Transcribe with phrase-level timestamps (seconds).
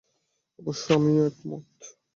[0.59, 1.65] অবশ্য, আমিও একমত।